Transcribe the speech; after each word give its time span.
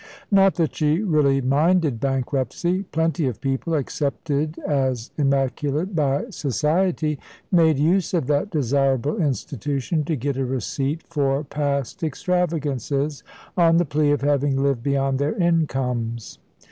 Not 0.31 0.55
that 0.55 0.73
she 0.75 0.99
really 1.03 1.41
minded 1.41 1.99
bankruptcy. 1.99 2.81
Plenty 2.91 3.27
of 3.27 3.39
people, 3.39 3.75
accepted 3.75 4.57
as 4.65 5.11
immaculate 5.15 5.95
by 5.95 6.31
society, 6.31 7.19
made 7.51 7.77
use 7.77 8.11
of 8.15 8.25
that 8.25 8.49
desirable 8.49 9.21
institution 9.21 10.03
to 10.05 10.15
get 10.15 10.37
a 10.37 10.43
receipt 10.43 11.03
for 11.03 11.43
past 11.43 12.01
extravagances, 12.01 13.21
on 13.55 13.77
the 13.77 13.85
plea 13.85 14.09
of 14.09 14.21
having 14.21 14.57
lived 14.63 14.81
beyond 14.81 15.19
their 15.19 15.35
incomes. 15.35 16.39